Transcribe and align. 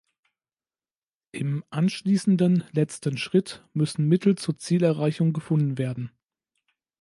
Im 1.31 1.63
anschließenden 1.69 2.63
letzten 2.71 3.19
Schritt 3.19 3.63
müssen 3.73 4.07
Mittel 4.07 4.35
zur 4.35 4.57
Zielerreichung 4.57 5.31
gefunden 5.31 5.77
werden. 5.77 6.09